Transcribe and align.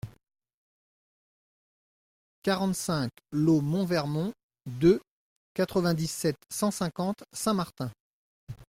quarante-cinq 2.41 3.11
lOT 3.31 3.61
MONT 3.61 3.85
VERNON 3.85 4.33
deux, 4.65 4.99
quatre-vingt-dix-sept, 5.53 6.37
cent 6.51 6.71
cinquante, 6.71 7.23
Saint 7.33 7.53
Martin 7.53 7.91